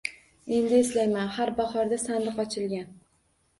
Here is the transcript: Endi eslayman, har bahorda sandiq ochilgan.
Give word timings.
Endi 0.59 0.75
eslayman, 0.83 1.29
har 1.35 1.53
bahorda 1.61 2.01
sandiq 2.07 2.43
ochilgan. 2.47 2.93